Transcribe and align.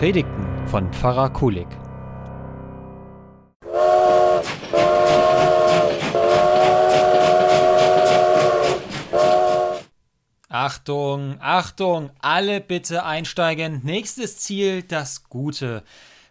Predigten 0.00 0.66
von 0.66 0.90
Pfarrer 0.94 1.28
Kulig. 1.28 1.66
Achtung, 10.48 11.36
Achtung, 11.42 12.12
alle 12.18 12.62
bitte 12.62 13.04
einsteigen. 13.04 13.82
Nächstes 13.84 14.38
Ziel, 14.38 14.82
das 14.84 15.24
Gute. 15.24 15.84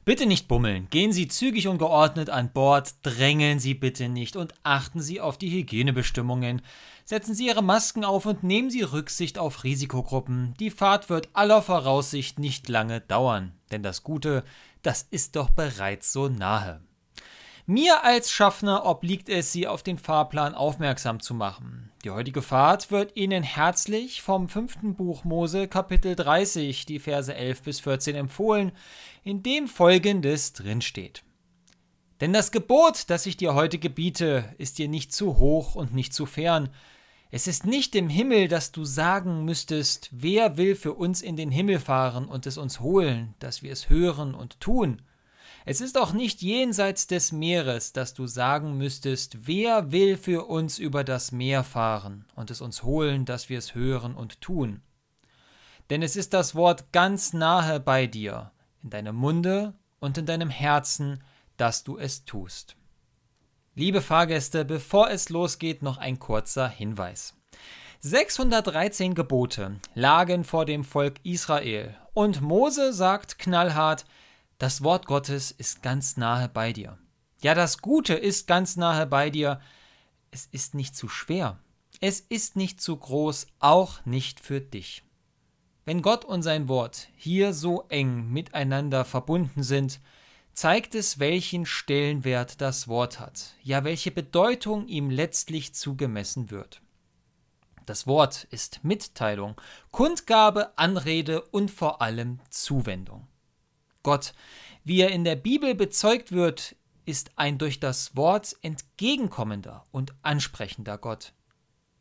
Bitte 0.03 0.25
nicht 0.25 0.47
bummeln, 0.47 0.87
gehen 0.89 1.11
Sie 1.11 1.27
zügig 1.27 1.67
und 1.67 1.77
geordnet 1.77 2.31
an 2.31 2.51
Bord, 2.51 2.95
drängeln 3.03 3.59
Sie 3.59 3.75
bitte 3.75 4.09
nicht 4.09 4.35
und 4.35 4.55
achten 4.63 4.99
Sie 4.99 5.21
auf 5.21 5.37
die 5.37 5.51
Hygienebestimmungen. 5.51 6.63
Setzen 7.05 7.35
Sie 7.35 7.45
Ihre 7.45 7.61
Masken 7.61 8.03
auf 8.03 8.25
und 8.25 8.41
nehmen 8.41 8.71
Sie 8.71 8.81
Rücksicht 8.81 9.37
auf 9.37 9.63
Risikogruppen. 9.63 10.55
Die 10.59 10.71
Fahrt 10.71 11.11
wird 11.11 11.29
aller 11.33 11.61
Voraussicht 11.61 12.39
nicht 12.39 12.67
lange 12.69 13.01
dauern, 13.01 13.53
denn 13.71 13.83
das 13.83 14.03
Gute, 14.03 14.43
das 14.81 15.07
ist 15.11 15.35
doch 15.35 15.49
bereits 15.49 16.11
so 16.11 16.27
nahe. 16.29 16.81
Mir 17.65 18.03
als 18.03 18.31
Schaffner 18.31 18.83
obliegt 18.85 19.29
es, 19.29 19.51
Sie 19.51 19.67
auf 19.67 19.83
den 19.83 19.99
Fahrplan 19.99 20.55
aufmerksam 20.55 21.19
zu 21.19 21.35
machen. 21.35 21.91
Die 22.03 22.09
heutige 22.09 22.41
Fahrt 22.41 22.89
wird 22.89 23.15
Ihnen 23.15 23.43
herzlich 23.43 24.23
vom 24.23 24.49
fünften 24.49 24.95
Buch 24.95 25.23
Mose 25.23 25.67
Kapitel 25.67 26.15
30, 26.15 26.87
die 26.87 26.97
Verse 26.97 27.31
11 27.31 27.61
bis 27.61 27.79
14 27.81 28.15
empfohlen, 28.15 28.71
in 29.23 29.43
dem 29.43 29.67
folgendes 29.67 30.53
drinsteht. 30.53 31.23
Denn 32.21 32.33
das 32.33 32.51
Gebot, 32.51 33.03
das 33.09 33.27
ich 33.27 33.37
dir 33.37 33.53
heute 33.53 33.77
gebiete, 33.77 34.55
ist 34.57 34.79
dir 34.79 34.87
nicht 34.87 35.13
zu 35.13 35.37
hoch 35.37 35.75
und 35.75 35.93
nicht 35.93 36.13
zu 36.13 36.25
fern. 36.25 36.69
Es 37.31 37.45
ist 37.45 37.63
nicht 37.63 37.93
im 37.93 38.09
Himmel, 38.09 38.47
dass 38.47 38.71
du 38.71 38.83
sagen 38.85 39.45
müsstest, 39.45 40.09
wer 40.11 40.57
will 40.57 40.75
für 40.75 40.93
uns 40.93 41.21
in 41.21 41.35
den 41.35 41.51
Himmel 41.51 41.79
fahren 41.79 42.27
und 42.27 42.47
es 42.47 42.57
uns 42.57 42.79
holen, 42.79 43.35
dass 43.37 43.61
wir 43.61 43.71
es 43.71 43.87
hören 43.87 44.33
und 44.33 44.59
tun. 44.59 45.03
Es 45.63 45.79
ist 45.79 45.99
auch 45.99 46.11
nicht 46.11 46.41
jenseits 46.41 47.05
des 47.05 47.31
Meeres, 47.31 47.93
dass 47.93 48.15
du 48.15 48.25
sagen 48.25 48.79
müsstest, 48.79 49.45
wer 49.45 49.91
will 49.91 50.17
für 50.17 50.45
uns 50.45 50.79
über 50.79 51.03
das 51.03 51.31
Meer 51.31 51.63
fahren 51.63 52.25
und 52.35 52.49
es 52.49 52.61
uns 52.61 52.81
holen, 52.81 53.25
dass 53.25 53.47
wir 53.47 53.59
es 53.59 53.75
hören 53.75 54.15
und 54.15 54.41
tun. 54.41 54.81
Denn 55.91 56.01
es 56.01 56.15
ist 56.15 56.33
das 56.33 56.55
Wort 56.55 56.91
ganz 56.91 57.33
nahe 57.33 57.79
bei 57.79 58.07
dir, 58.07 58.51
in 58.81 58.89
deinem 58.89 59.15
Munde 59.15 59.75
und 59.99 60.17
in 60.17 60.25
deinem 60.25 60.49
Herzen, 60.49 61.23
dass 61.57 61.83
du 61.83 61.99
es 61.99 62.25
tust. 62.25 62.78
Liebe 63.79 64.01
Fahrgäste, 64.01 64.65
bevor 64.65 65.09
es 65.09 65.29
losgeht, 65.29 65.83
noch 65.83 65.97
ein 65.97 66.19
kurzer 66.19 66.67
Hinweis. 66.67 67.33
613 68.01 69.15
Gebote 69.15 69.79
lagen 69.93 70.43
vor 70.43 70.65
dem 70.65 70.83
Volk 70.83 71.21
Israel 71.23 71.95
und 72.13 72.41
Mose 72.41 72.91
sagt 72.91 73.39
knallhart, 73.39 74.03
das 74.57 74.83
Wort 74.83 75.05
Gottes 75.05 75.51
ist 75.51 75.81
ganz 75.81 76.17
nahe 76.17 76.49
bei 76.49 76.73
dir. 76.73 76.97
Ja, 77.41 77.53
das 77.55 77.77
Gute 77.77 78.15
ist 78.15 78.47
ganz 78.47 78.75
nahe 78.75 79.05
bei 79.05 79.29
dir. 79.29 79.61
Es 80.29 80.45
ist 80.51 80.75
nicht 80.75 80.93
zu 80.93 81.07
schwer. 81.07 81.57
Es 82.01 82.19
ist 82.19 82.57
nicht 82.57 82.81
zu 82.81 82.97
groß, 82.97 83.47
auch 83.61 84.05
nicht 84.05 84.41
für 84.41 84.59
dich. 84.59 85.05
Wenn 85.85 86.01
Gott 86.01 86.25
und 86.25 86.41
sein 86.41 86.67
Wort 86.67 87.07
hier 87.15 87.53
so 87.53 87.85
eng 87.87 88.29
miteinander 88.29 89.05
verbunden 89.05 89.63
sind, 89.63 90.01
zeigt 90.53 90.95
es, 90.95 91.19
welchen 91.19 91.65
Stellenwert 91.65 92.61
das 92.61 92.87
Wort 92.87 93.19
hat, 93.19 93.55
ja 93.63 93.83
welche 93.83 94.11
Bedeutung 94.11 94.87
ihm 94.87 95.09
letztlich 95.09 95.73
zugemessen 95.73 96.51
wird. 96.51 96.81
Das 97.85 98.05
Wort 98.05 98.43
ist 98.51 98.83
Mitteilung, 98.83 99.59
Kundgabe, 99.89 100.77
Anrede 100.77 101.41
und 101.41 101.71
vor 101.71 102.01
allem 102.01 102.39
Zuwendung. 102.49 103.27
Gott, 104.03 104.33
wie 104.83 105.01
er 105.01 105.09
in 105.09 105.23
der 105.23 105.35
Bibel 105.35 105.75
bezeugt 105.75 106.31
wird, 106.31 106.75
ist 107.05 107.31
ein 107.35 107.57
durch 107.57 107.79
das 107.79 108.15
Wort 108.15 108.55
entgegenkommender 108.61 109.87
und 109.91 110.13
ansprechender 110.21 110.97
Gott. 110.99 111.33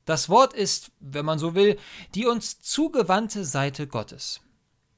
Das 0.05 0.29
Wort 0.29 0.53
ist, 0.53 0.93
wenn 1.01 1.25
man 1.25 1.39
so 1.39 1.55
will, 1.55 1.79
die 2.15 2.27
uns 2.27 2.61
zugewandte 2.61 3.45
Seite 3.45 3.87
Gottes. 3.87 4.41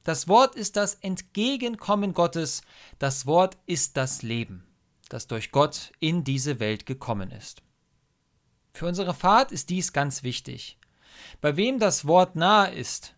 Das 0.03 0.27
Wort 0.27 0.55
ist 0.55 0.77
das 0.77 0.95
Entgegenkommen 0.95 2.13
Gottes, 2.13 2.63
das 2.97 3.27
Wort 3.27 3.57
ist 3.67 3.97
das 3.97 4.23
Leben, 4.23 4.65
das 5.09 5.27
durch 5.27 5.51
Gott 5.51 5.91
in 5.99 6.23
diese 6.23 6.59
Welt 6.59 6.87
gekommen 6.87 7.29
ist. 7.29 7.61
Für 8.73 8.87
unsere 8.87 9.13
Fahrt 9.13 9.51
ist 9.51 9.69
dies 9.69 9.93
ganz 9.93 10.23
wichtig. 10.23 10.79
Bei 11.39 11.55
wem 11.55 11.77
das 11.77 12.07
Wort 12.07 12.35
nahe 12.35 12.73
ist, 12.73 13.15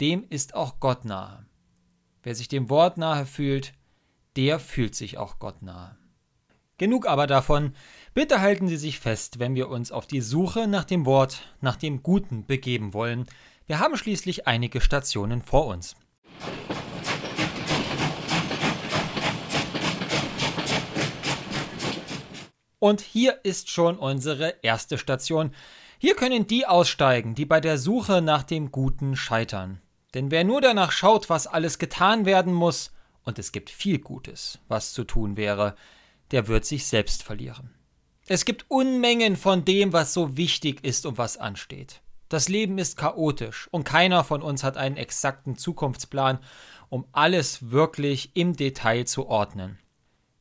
dem 0.00 0.26
ist 0.28 0.54
auch 0.54 0.78
Gott 0.78 1.04
nahe. 1.06 1.46
Wer 2.22 2.34
sich 2.34 2.48
dem 2.48 2.68
Wort 2.68 2.98
nahe 2.98 3.24
fühlt, 3.24 3.72
der 4.36 4.58
fühlt 4.58 4.94
sich 4.94 5.16
auch 5.16 5.38
Gott 5.38 5.62
nahe. 5.62 5.96
Genug 6.76 7.06
aber 7.06 7.26
davon. 7.26 7.72
Bitte 8.12 8.42
halten 8.42 8.68
Sie 8.68 8.76
sich 8.76 9.00
fest, 9.00 9.38
wenn 9.38 9.54
wir 9.54 9.70
uns 9.70 9.90
auf 9.90 10.06
die 10.06 10.20
Suche 10.20 10.66
nach 10.66 10.84
dem 10.84 11.06
Wort, 11.06 11.40
nach 11.62 11.76
dem 11.76 12.02
Guten 12.02 12.44
begeben 12.44 12.92
wollen. 12.92 13.24
Wir 13.66 13.78
haben 13.78 13.96
schließlich 13.96 14.46
einige 14.46 14.82
Stationen 14.82 15.40
vor 15.40 15.66
uns. 15.66 15.96
Und 22.78 23.00
hier 23.00 23.40
ist 23.42 23.70
schon 23.70 23.98
unsere 23.98 24.62
erste 24.62 24.96
Station. 24.96 25.52
Hier 25.98 26.14
können 26.14 26.46
die 26.46 26.66
aussteigen, 26.66 27.34
die 27.34 27.44
bei 27.44 27.60
der 27.60 27.78
Suche 27.78 28.22
nach 28.22 28.42
dem 28.44 28.70
Guten 28.70 29.16
scheitern. 29.16 29.80
Denn 30.14 30.30
wer 30.30 30.44
nur 30.44 30.60
danach 30.60 30.92
schaut, 30.92 31.28
was 31.28 31.46
alles 31.46 31.78
getan 31.78 32.26
werden 32.26 32.52
muss, 32.52 32.92
und 33.24 33.40
es 33.40 33.50
gibt 33.50 33.70
viel 33.70 33.98
Gutes, 33.98 34.60
was 34.68 34.92
zu 34.92 35.02
tun 35.02 35.36
wäre, 35.36 35.74
der 36.30 36.46
wird 36.46 36.64
sich 36.64 36.86
selbst 36.86 37.22
verlieren. 37.22 37.74
Es 38.28 38.44
gibt 38.44 38.66
Unmengen 38.68 39.36
von 39.36 39.64
dem, 39.64 39.92
was 39.92 40.12
so 40.12 40.36
wichtig 40.36 40.84
ist 40.84 41.06
und 41.06 41.18
was 41.18 41.36
ansteht. 41.38 42.02
Das 42.28 42.48
Leben 42.48 42.78
ist 42.78 42.96
chaotisch 42.96 43.68
und 43.70 43.84
keiner 43.84 44.24
von 44.24 44.42
uns 44.42 44.64
hat 44.64 44.76
einen 44.76 44.96
exakten 44.96 45.56
Zukunftsplan, 45.56 46.38
um 46.88 47.06
alles 47.12 47.70
wirklich 47.70 48.30
im 48.34 48.56
Detail 48.56 49.04
zu 49.04 49.26
ordnen. 49.26 49.78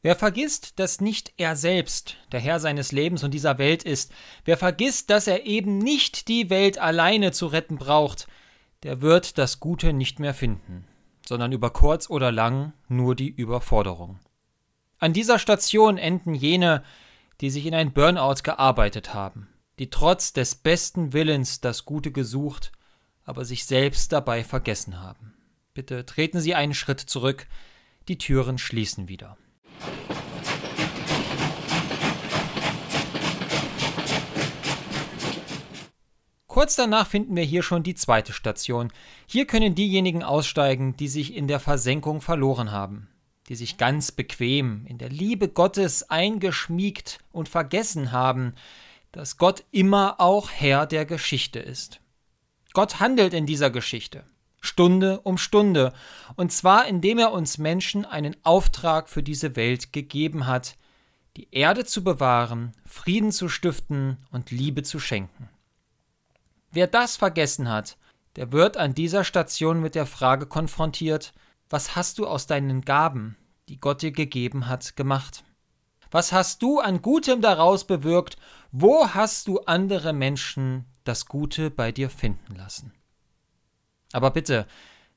Wer 0.01 0.15
vergisst, 0.15 0.79
dass 0.79 1.01
nicht 1.01 1.33
er 1.37 1.55
selbst 1.55 2.17
der 2.31 2.39
Herr 2.39 2.59
seines 2.59 2.91
Lebens 2.91 3.23
und 3.23 3.33
dieser 3.33 3.57
Welt 3.57 3.83
ist, 3.83 4.11
wer 4.45 4.55
vergisst, 4.55 5.09
dass 5.09 5.25
er 5.25 5.47
eben 5.47 5.79
nicht 5.79 6.27
die 6.27 6.51
Welt 6.51 6.77
alleine 6.77 7.31
zu 7.31 7.47
retten 7.47 7.77
braucht, 7.77 8.27
der 8.83 9.01
wird 9.01 9.39
das 9.39 9.59
Gute 9.59 9.93
nicht 9.93 10.19
mehr 10.19 10.35
finden, 10.35 10.85
sondern 11.27 11.51
über 11.51 11.71
kurz 11.71 12.07
oder 12.07 12.31
lang 12.31 12.73
nur 12.87 13.15
die 13.15 13.29
Überforderung. 13.29 14.19
An 14.99 15.11
dieser 15.11 15.39
Station 15.39 15.97
enden 15.97 16.35
jene, 16.35 16.83
die 17.41 17.49
sich 17.49 17.65
in 17.65 17.73
ein 17.73 17.91
Burnout 17.91 18.43
gearbeitet 18.43 19.15
haben, 19.15 19.49
die 19.79 19.89
trotz 19.89 20.33
des 20.33 20.55
besten 20.55 21.13
Willens 21.13 21.61
das 21.61 21.85
Gute 21.85 22.11
gesucht, 22.11 22.71
aber 23.23 23.45
sich 23.45 23.65
selbst 23.65 24.11
dabei 24.11 24.43
vergessen 24.43 25.01
haben. 25.01 25.33
Bitte 25.73 26.05
treten 26.05 26.39
Sie 26.39 26.55
einen 26.55 26.73
Schritt 26.73 27.01
zurück, 27.01 27.47
die 28.07 28.17
Türen 28.17 28.57
schließen 28.57 29.07
wieder. 29.07 29.37
Kurz 36.47 36.77
danach 36.77 37.07
finden 37.07 37.35
wir 37.35 37.43
hier 37.43 37.63
schon 37.63 37.83
die 37.83 37.95
zweite 37.95 38.31
Station. 38.31 38.93
Hier 39.27 39.45
können 39.45 39.75
diejenigen 39.75 40.23
aussteigen, 40.23 40.95
die 40.95 41.09
sich 41.09 41.35
in 41.35 41.49
der 41.49 41.59
Versenkung 41.59 42.21
verloren 42.21 42.71
haben, 42.71 43.09
die 43.49 43.55
sich 43.55 43.77
ganz 43.77 44.13
bequem 44.13 44.85
in 44.85 44.97
der 44.97 45.09
Liebe 45.09 45.49
Gottes 45.49 46.09
eingeschmiegt 46.09 47.19
und 47.33 47.49
vergessen 47.49 48.13
haben, 48.13 48.53
dass 49.15 49.37
Gott 49.37 49.63
immer 49.71 50.19
auch 50.19 50.49
Herr 50.51 50.85
der 50.85 51.05
Geschichte 51.05 51.59
ist. 51.59 52.01
Gott 52.73 52.99
handelt 52.99 53.33
in 53.33 53.45
dieser 53.45 53.69
Geschichte, 53.69 54.25
Stunde 54.59 55.21
um 55.21 55.37
Stunde, 55.37 55.93
und 56.35 56.51
zwar 56.51 56.85
indem 56.85 57.19
er 57.19 57.31
uns 57.31 57.57
Menschen 57.57 58.03
einen 58.03 58.35
Auftrag 58.43 59.07
für 59.07 59.23
diese 59.23 59.55
Welt 59.55 59.93
gegeben 59.93 60.47
hat, 60.47 60.75
die 61.37 61.47
Erde 61.51 61.85
zu 61.85 62.03
bewahren, 62.03 62.73
Frieden 62.85 63.31
zu 63.31 63.47
stiften 63.47 64.17
und 64.31 64.51
Liebe 64.51 64.83
zu 64.83 64.99
schenken. 64.99 65.49
Wer 66.71 66.87
das 66.87 67.15
vergessen 67.15 67.69
hat, 67.69 67.97
der 68.35 68.51
wird 68.51 68.75
an 68.75 68.93
dieser 68.95 69.23
Station 69.23 69.79
mit 69.79 69.95
der 69.95 70.07
Frage 70.07 70.45
konfrontiert, 70.45 71.33
was 71.69 71.95
hast 71.95 72.19
du 72.19 72.27
aus 72.27 72.47
deinen 72.47 72.81
Gaben, 72.81 73.37
die 73.69 73.79
Gott 73.79 74.01
dir 74.01 74.11
gegeben 74.11 74.67
hat, 74.67 74.97
gemacht? 74.97 75.45
Was 76.15 76.31
hast 76.31 76.61
du 76.61 76.79
an 76.79 77.01
Gutem 77.01 77.41
daraus 77.41 77.85
bewirkt? 77.85 78.37
Wo 78.71 79.09
hast 79.09 79.49
du 79.49 79.59
andere 79.65 80.13
Menschen 80.13 80.85
das 81.03 81.25
Gute 81.25 81.69
bei 81.69 81.91
dir 81.91 82.09
finden 82.09 82.55
lassen? 82.55 82.93
Aber 84.13 84.31
bitte, 84.31 84.65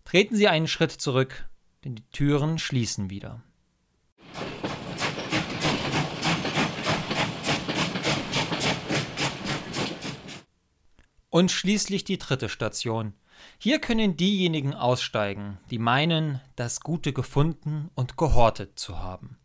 treten 0.04 0.34
Sie 0.34 0.48
einen 0.48 0.66
Schritt 0.66 0.90
zurück, 0.90 1.48
denn 1.84 1.94
die 1.94 2.08
Türen 2.10 2.58
schließen 2.58 3.10
wieder. 3.10 3.44
Und 11.30 11.52
schließlich 11.52 12.02
die 12.02 12.18
dritte 12.18 12.48
Station. 12.48 13.14
Hier 13.58 13.80
können 13.80 14.16
diejenigen 14.16 14.74
aussteigen, 14.74 15.60
die 15.70 15.78
meinen, 15.78 16.40
das 16.56 16.80
Gute 16.80 17.12
gefunden 17.12 17.88
und 17.94 18.16
gehortet 18.16 18.80
zu 18.80 18.98
haben. 18.98 19.37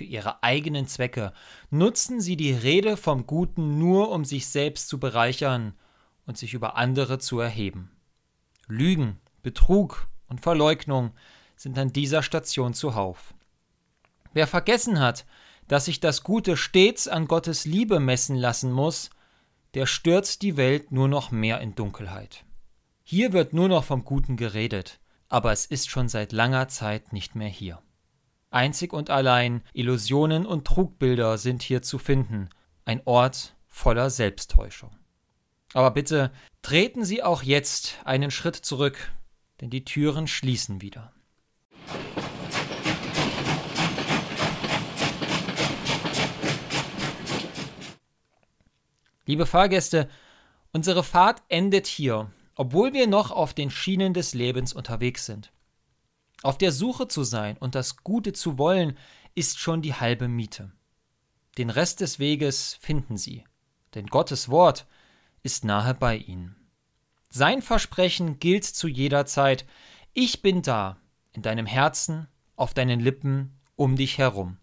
Für 0.00 0.04
ihre 0.04 0.42
eigenen 0.42 0.86
Zwecke 0.86 1.34
nutzen 1.68 2.22
sie 2.22 2.38
die 2.38 2.54
Rede 2.54 2.96
vom 2.96 3.26
Guten 3.26 3.78
nur, 3.78 4.10
um 4.12 4.24
sich 4.24 4.46
selbst 4.46 4.88
zu 4.88 4.98
bereichern 4.98 5.74
und 6.24 6.38
sich 6.38 6.54
über 6.54 6.78
andere 6.78 7.18
zu 7.18 7.38
erheben. 7.38 7.90
Lügen, 8.66 9.20
Betrug 9.42 10.08
und 10.26 10.40
Verleugnung 10.40 11.12
sind 11.54 11.78
an 11.78 11.92
dieser 11.92 12.22
Station 12.22 12.72
zuhauf. 12.72 13.34
Wer 14.32 14.46
vergessen 14.46 15.00
hat, 15.00 15.26
dass 15.68 15.84
sich 15.84 16.00
das 16.00 16.22
Gute 16.22 16.56
stets 16.56 17.06
an 17.06 17.28
Gottes 17.28 17.66
Liebe 17.66 18.00
messen 18.00 18.36
lassen 18.36 18.72
muss, 18.72 19.10
der 19.74 19.84
stürzt 19.84 20.40
die 20.40 20.56
Welt 20.56 20.92
nur 20.92 21.08
noch 21.08 21.30
mehr 21.30 21.60
in 21.60 21.74
Dunkelheit. 21.74 22.46
Hier 23.02 23.34
wird 23.34 23.52
nur 23.52 23.68
noch 23.68 23.84
vom 23.84 24.06
Guten 24.06 24.38
geredet, 24.38 24.98
aber 25.28 25.52
es 25.52 25.66
ist 25.66 25.90
schon 25.90 26.08
seit 26.08 26.32
langer 26.32 26.68
Zeit 26.68 27.12
nicht 27.12 27.34
mehr 27.34 27.48
hier. 27.48 27.82
Einzig 28.50 28.92
und 28.92 29.10
allein 29.10 29.62
Illusionen 29.72 30.44
und 30.44 30.66
Trugbilder 30.66 31.38
sind 31.38 31.62
hier 31.62 31.82
zu 31.82 31.98
finden, 31.98 32.50
ein 32.84 33.00
Ort 33.04 33.54
voller 33.68 34.10
Selbsttäuschung. 34.10 34.90
Aber 35.72 35.92
bitte 35.92 36.32
treten 36.60 37.04
Sie 37.04 37.22
auch 37.22 37.44
jetzt 37.44 37.98
einen 38.04 38.32
Schritt 38.32 38.56
zurück, 38.56 39.12
denn 39.60 39.70
die 39.70 39.84
Türen 39.84 40.26
schließen 40.26 40.80
wieder. 40.80 41.12
Liebe 49.26 49.46
Fahrgäste, 49.46 50.08
unsere 50.72 51.04
Fahrt 51.04 51.40
endet 51.46 51.86
hier, 51.86 52.32
obwohl 52.56 52.92
wir 52.94 53.06
noch 53.06 53.30
auf 53.30 53.54
den 53.54 53.70
Schienen 53.70 54.12
des 54.12 54.34
Lebens 54.34 54.72
unterwegs 54.72 55.24
sind. 55.24 55.52
Auf 56.42 56.56
der 56.56 56.72
Suche 56.72 57.06
zu 57.08 57.22
sein 57.22 57.56
und 57.58 57.74
das 57.74 57.98
Gute 57.98 58.32
zu 58.32 58.58
wollen, 58.58 58.96
ist 59.34 59.58
schon 59.58 59.82
die 59.82 59.94
halbe 59.94 60.28
Miete. 60.28 60.72
Den 61.58 61.70
Rest 61.70 62.00
des 62.00 62.18
Weges 62.18 62.78
finden 62.80 63.16
Sie, 63.16 63.44
denn 63.94 64.06
Gottes 64.06 64.48
Wort 64.48 64.86
ist 65.42 65.64
nahe 65.64 65.94
bei 65.94 66.16
Ihnen. 66.16 66.56
Sein 67.28 67.62
Versprechen 67.62 68.38
gilt 68.38 68.64
zu 68.64 68.88
jeder 68.88 69.26
Zeit, 69.26 69.66
ich 70.12 70.42
bin 70.42 70.62
da, 70.62 70.96
in 71.32 71.42
deinem 71.42 71.66
Herzen, 71.66 72.26
auf 72.56 72.74
deinen 72.74 73.00
Lippen, 73.00 73.58
um 73.76 73.96
dich 73.96 74.18
herum. 74.18 74.56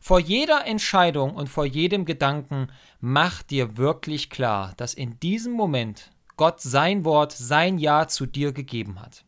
Vor 0.00 0.18
jeder 0.20 0.66
Entscheidung 0.66 1.34
und 1.34 1.48
vor 1.48 1.64
jedem 1.64 2.04
Gedanken 2.04 2.68
mach 3.00 3.42
dir 3.42 3.76
wirklich 3.76 4.28
klar, 4.28 4.74
dass 4.76 4.94
in 4.94 5.18
diesem 5.20 5.52
Moment 5.52 6.10
Gott 6.36 6.60
sein 6.60 7.04
Wort, 7.04 7.32
sein 7.32 7.78
Ja 7.78 8.08
zu 8.08 8.26
dir 8.26 8.52
gegeben 8.52 9.00
hat. 9.00 9.24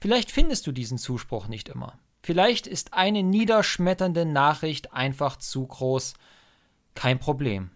Vielleicht 0.00 0.30
findest 0.30 0.66
du 0.66 0.72
diesen 0.72 0.98
Zuspruch 0.98 1.48
nicht 1.48 1.68
immer. 1.68 1.98
Vielleicht 2.22 2.66
ist 2.66 2.94
eine 2.94 3.22
niederschmetternde 3.22 4.24
Nachricht 4.24 4.92
einfach 4.92 5.36
zu 5.36 5.66
groß. 5.66 6.14
Kein 6.94 7.18
Problem. 7.18 7.70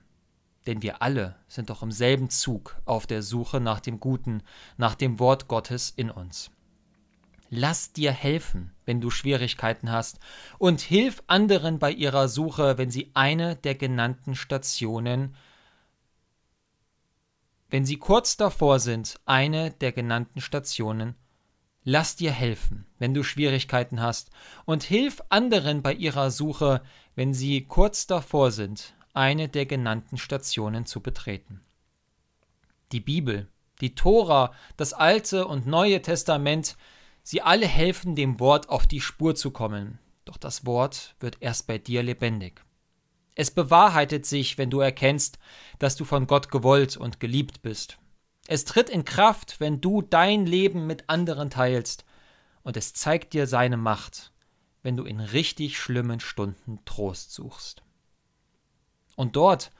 Denn 0.66 0.82
wir 0.82 1.02
alle 1.02 1.36
sind 1.48 1.70
doch 1.70 1.82
im 1.82 1.92
selben 1.92 2.30
Zug 2.30 2.76
auf 2.84 3.06
der 3.06 3.22
Suche 3.22 3.60
nach 3.60 3.80
dem 3.80 4.00
Guten, 4.00 4.42
nach 4.76 4.94
dem 4.94 5.18
Wort 5.18 5.48
Gottes 5.48 5.90
in 5.90 6.10
uns. 6.10 6.50
Lass 7.50 7.92
dir 7.92 8.10
helfen, 8.10 8.72
wenn 8.84 9.00
du 9.00 9.10
Schwierigkeiten 9.10 9.90
hast, 9.90 10.18
und 10.58 10.80
hilf 10.80 11.22
anderen 11.28 11.78
bei 11.78 11.92
ihrer 11.92 12.28
Suche, 12.28 12.78
wenn 12.78 12.90
sie 12.90 13.10
eine 13.14 13.54
der 13.54 13.76
genannten 13.76 14.34
Stationen, 14.34 15.36
wenn 17.68 17.84
sie 17.84 17.98
kurz 17.98 18.36
davor 18.36 18.80
sind, 18.80 19.20
eine 19.26 19.70
der 19.70 19.92
genannten 19.92 20.40
Stationen, 20.40 21.14
lass 21.86 22.16
dir 22.16 22.32
helfen, 22.32 22.84
wenn 22.98 23.14
du 23.14 23.22
Schwierigkeiten 23.22 24.02
hast, 24.02 24.30
und 24.66 24.82
hilf 24.82 25.22
anderen 25.30 25.80
bei 25.80 25.94
ihrer 25.94 26.30
Suche, 26.30 26.82
wenn 27.14 27.32
sie 27.32 27.62
kurz 27.62 28.06
davor 28.06 28.50
sind, 28.50 28.94
eine 29.14 29.48
der 29.48 29.64
genannten 29.64 30.18
Stationen 30.18 30.84
zu 30.84 31.00
betreten. 31.00 31.62
Die 32.92 33.00
Bibel, 33.00 33.48
die 33.80 33.94
Tora, 33.94 34.52
das 34.76 34.92
Alte 34.92 35.46
und 35.46 35.66
Neue 35.66 36.02
Testament 36.02 36.76
Sie 37.28 37.42
alle 37.42 37.66
helfen 37.66 38.14
dem 38.14 38.38
Wort 38.38 38.68
auf 38.68 38.86
die 38.86 39.00
Spur 39.00 39.34
zu 39.34 39.50
kommen, 39.50 39.98
doch 40.24 40.36
das 40.36 40.64
Wort 40.64 41.16
wird 41.18 41.38
erst 41.40 41.66
bei 41.66 41.76
dir 41.76 42.04
lebendig. 42.04 42.64
Es 43.34 43.50
bewahrheitet 43.50 44.26
sich, 44.26 44.58
wenn 44.58 44.70
du 44.70 44.78
erkennst, 44.78 45.40
dass 45.80 45.96
du 45.96 46.04
von 46.04 46.28
Gott 46.28 46.52
gewollt 46.52 46.96
und 46.96 47.18
geliebt 47.18 47.62
bist. 47.62 47.98
Es 48.48 48.64
tritt 48.64 48.88
in 48.88 49.04
Kraft, 49.04 49.60
wenn 49.60 49.80
du 49.80 50.02
dein 50.02 50.46
Leben 50.46 50.86
mit 50.86 51.08
anderen 51.08 51.50
teilst, 51.50 52.04
und 52.62 52.76
es 52.76 52.94
zeigt 52.94 53.32
dir 53.32 53.46
seine 53.46 53.76
Macht, 53.76 54.32
wenn 54.82 54.96
du 54.96 55.04
in 55.04 55.20
richtig 55.20 55.78
schlimmen 55.78 56.20
Stunden 56.20 56.80
Trost 56.84 57.32
suchst. 57.32 57.82
Und 59.14 59.36
dort, 59.36 59.70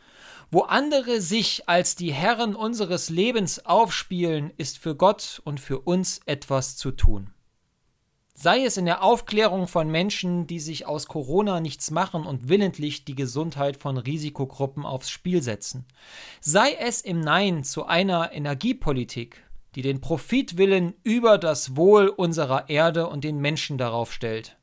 wo 0.51 0.63
andere 0.63 1.21
sich 1.21 1.69
als 1.69 1.95
die 1.97 2.13
Herren 2.13 2.55
unseres 2.55 3.11
Lebens 3.11 3.65
aufspielen, 3.67 4.53
ist 4.57 4.79
für 4.79 4.97
Gott 4.97 5.41
und 5.45 5.61
für 5.61 5.81
uns 5.81 6.21
etwas 6.27 6.77
zu 6.77 6.93
tun. 6.93 7.33
Sei 8.39 8.65
es 8.65 8.77
in 8.77 8.85
der 8.85 9.03
Aufklärung 9.03 9.67
von 9.67 9.91
Menschen, 9.91 10.47
die 10.47 10.61
sich 10.61 10.87
aus 10.87 11.07
Corona 11.07 11.59
nichts 11.59 11.91
machen 11.91 12.27
und 12.27 12.51
willentlich 12.51 13.07
die 13.07 13.15
Gesundheit 13.15 13.79
von 13.79 13.97
Risikogruppen 13.97 14.85
aufs 14.85 15.09
Spiel 15.09 15.43
setzen. 15.43 15.87
Sei 16.43 16.75
es 16.79 17.01
im 17.01 17.23
Nein 17.23 17.65
zu 17.65 17.87
einer 17.87 18.33
Energiepolitik, 18.33 19.43
die 19.75 19.81
den 19.81 20.03
Profitwillen 20.03 20.93
über 21.03 21.39
das 21.39 21.77
Wohl 21.77 22.09
unserer 22.09 22.69
Erde 22.69 23.09
und 23.09 23.25
den 23.25 23.39
Menschen 23.39 23.79
darauf 23.79 24.13
stellt. 24.13 24.59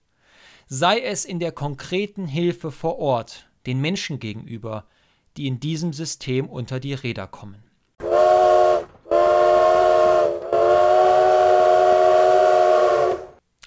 Sei 0.67 0.99
es 0.99 1.25
in 1.25 1.39
der 1.39 1.51
konkreten 1.51 2.27
Hilfe 2.27 2.69
vor 2.69 2.99
Ort, 2.99 3.49
den 3.65 3.81
Menschen 3.81 4.19
gegenüber, 4.19 4.85
die 5.35 5.47
in 5.47 5.59
diesem 5.59 5.93
System 5.93 6.47
unter 6.47 6.79
die 6.79 6.93
Räder 6.93 7.25
kommen. 7.25 7.63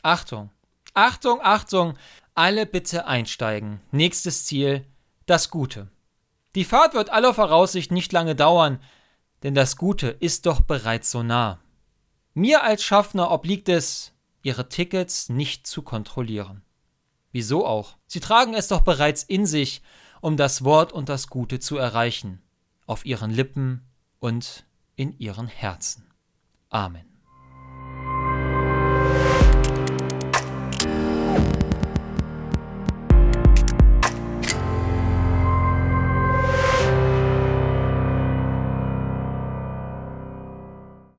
Achtung, 0.07 0.51
Achtung, 0.95 1.41
Achtung, 1.43 1.95
alle 2.37 2.65
bitte 2.65 3.09
einsteigen. 3.09 3.81
Nächstes 3.91 4.47
Ziel, 4.47 4.87
das 5.27 5.51
Gute. 5.51 5.89
Die 6.55 6.65
Fahrt 6.65 6.95
wird 6.95 7.11
aller 7.11 7.35
Voraussicht 7.35 7.91
nicht 7.91 8.13
lange 8.13 8.37
dauern, 8.37 8.81
denn 9.43 9.55
das 9.55 9.77
Gute 9.77 10.07
ist 10.07 10.47
doch 10.47 10.61
bereits 10.61 11.11
so 11.11 11.25
nah. 11.25 11.59
Mir 12.35 12.63
als 12.63 12.85
Schaffner 12.85 13.33
obliegt 13.33 13.69
es, 13.69 14.13
Ihre 14.45 14.69
Tickets 14.69 15.29
nicht 15.29 15.67
zu 15.67 15.83
kontrollieren. 15.83 16.63
Wieso 17.33 17.67
auch? 17.67 17.97
Sie 18.07 18.21
tragen 18.21 18.55
es 18.55 18.69
doch 18.69 18.83
bereits 18.83 19.25
in 19.25 19.45
sich, 19.45 19.83
um 20.21 20.37
das 20.37 20.63
Wort 20.63 20.93
und 20.93 21.09
das 21.09 21.27
Gute 21.27 21.59
zu 21.59 21.79
erreichen, 21.79 22.41
auf 22.87 23.05
Ihren 23.05 23.33
Lippen 23.33 23.85
und 24.21 24.67
in 24.95 25.19
Ihren 25.19 25.49
Herzen. 25.49 26.07
Amen. 26.69 27.16